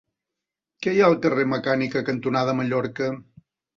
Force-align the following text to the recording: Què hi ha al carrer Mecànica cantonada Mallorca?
Què 0.85 0.93
hi 0.95 1.03
ha 1.03 1.11
al 1.13 1.17
carrer 1.27 1.45
Mecànica 1.51 2.03
cantonada 2.09 2.57
Mallorca? 2.63 3.11